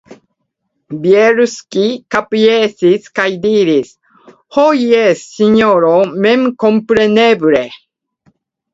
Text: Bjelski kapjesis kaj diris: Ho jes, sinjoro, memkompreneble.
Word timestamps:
Bjelski 1.03 1.83
kapjesis 2.15 3.13
kaj 3.21 3.27
diris: 3.45 3.93
Ho 4.59 4.67
jes, 4.83 5.25
sinjoro, 5.37 5.95
memkompreneble. 6.27 7.67